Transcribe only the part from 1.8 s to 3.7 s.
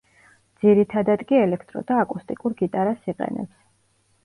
და აკუსტიკურ გიტარას იყენებს.